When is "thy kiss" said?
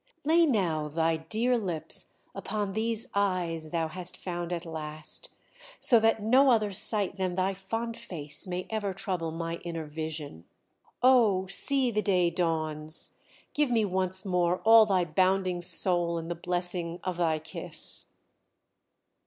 17.17-18.05